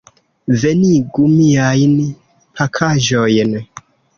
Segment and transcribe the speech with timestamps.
[0.61, 1.93] Venigu miajn
[2.57, 3.57] pakaĵojn.